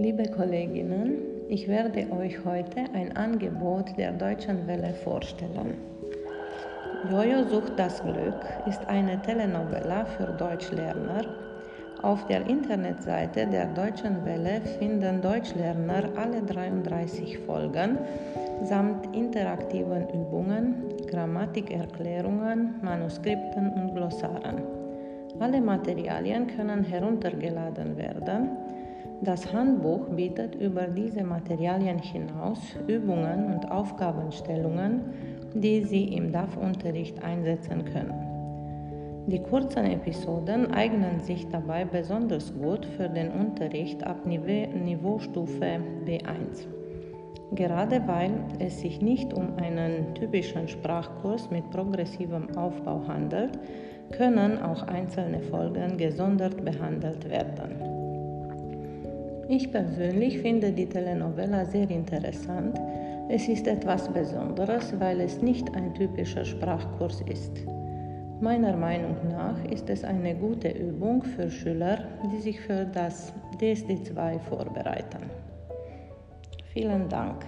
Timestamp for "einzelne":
54.84-55.40